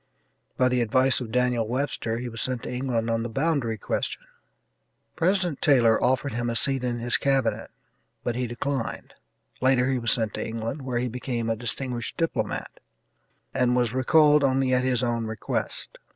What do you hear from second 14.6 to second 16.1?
at his own request.